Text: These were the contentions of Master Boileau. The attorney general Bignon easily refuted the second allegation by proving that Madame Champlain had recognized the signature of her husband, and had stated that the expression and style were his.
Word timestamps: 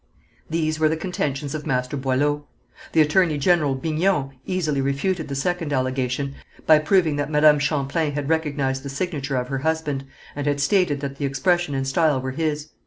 These 0.49 0.79
were 0.79 0.89
the 0.89 0.97
contentions 0.97 1.53
of 1.53 1.67
Master 1.67 1.95
Boileau. 1.95 2.47
The 2.93 3.01
attorney 3.01 3.37
general 3.37 3.75
Bignon 3.75 4.31
easily 4.47 4.81
refuted 4.81 5.27
the 5.27 5.35
second 5.35 5.71
allegation 5.71 6.33
by 6.65 6.79
proving 6.79 7.17
that 7.17 7.29
Madame 7.29 7.59
Champlain 7.59 8.13
had 8.13 8.27
recognized 8.27 8.81
the 8.81 8.89
signature 8.89 9.35
of 9.35 9.49
her 9.49 9.59
husband, 9.59 10.05
and 10.35 10.47
had 10.47 10.59
stated 10.59 11.01
that 11.01 11.17
the 11.17 11.25
expression 11.25 11.75
and 11.75 11.85
style 11.87 12.19
were 12.19 12.31
his. 12.31 12.69